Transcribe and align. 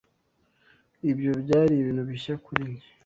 Ibyo 1.11 1.31
byari 1.43 1.73
ibintu 1.77 2.03
bishya 2.09 2.33
kuri 2.45 2.61
njye. 2.71 2.89